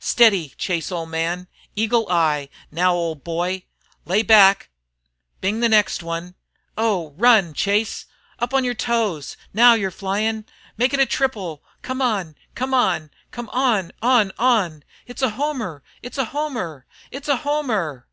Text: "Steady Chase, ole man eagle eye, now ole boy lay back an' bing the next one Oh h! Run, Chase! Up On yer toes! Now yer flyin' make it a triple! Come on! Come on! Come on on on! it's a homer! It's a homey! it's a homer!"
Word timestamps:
"Steady 0.00 0.50
Chase, 0.58 0.92
ole 0.92 1.06
man 1.06 1.48
eagle 1.74 2.06
eye, 2.10 2.50
now 2.70 2.92
ole 2.92 3.14
boy 3.14 3.64
lay 4.04 4.22
back 4.22 4.64
an' 5.32 5.38
bing 5.40 5.60
the 5.60 5.68
next 5.70 6.02
one 6.02 6.34
Oh 6.76 7.08
h! 7.12 7.14
Run, 7.16 7.54
Chase! 7.54 8.04
Up 8.38 8.52
On 8.52 8.64
yer 8.66 8.74
toes! 8.74 9.38
Now 9.54 9.72
yer 9.72 9.90
flyin' 9.90 10.44
make 10.76 10.92
it 10.92 11.00
a 11.00 11.06
triple! 11.06 11.64
Come 11.80 12.02
on! 12.02 12.34
Come 12.54 12.74
on! 12.74 13.10
Come 13.30 13.48
on 13.48 13.90
on 14.02 14.30
on! 14.38 14.82
it's 15.06 15.22
a 15.22 15.30
homer! 15.30 15.82
It's 16.02 16.18
a 16.18 16.26
homey! 16.36 16.82
it's 17.10 17.28
a 17.28 17.36
homer!" 17.36 18.06